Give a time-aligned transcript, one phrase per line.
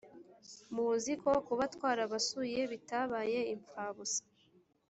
[0.73, 4.21] muzi ko kuba twarabasuye bitabaye imfabusa